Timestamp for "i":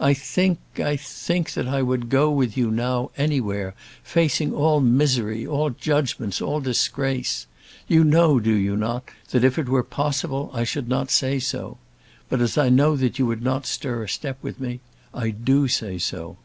0.00-0.14, 0.78-0.96, 1.68-1.82, 10.54-10.64, 12.56-12.70, 15.12-15.28